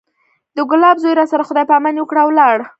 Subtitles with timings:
[0.55, 2.57] د ګلاب زوى راسره خداى پاماني وکړه او ولاړ.